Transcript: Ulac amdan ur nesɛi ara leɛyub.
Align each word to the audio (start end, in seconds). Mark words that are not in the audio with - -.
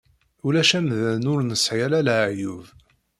Ulac 0.45 0.71
amdan 0.79 1.29
ur 1.33 1.39
nesɛi 1.43 1.79
ara 1.85 2.05
leɛyub. 2.07 2.65